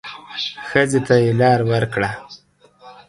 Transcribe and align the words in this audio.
ښځې 0.69 0.99
ته 1.07 1.15
يې 1.23 1.31
لار 1.39 1.59
ورکړه. 1.71 2.11